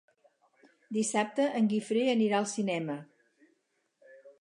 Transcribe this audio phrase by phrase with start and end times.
[0.97, 2.99] Dissabte en Guifré anirà al cinema.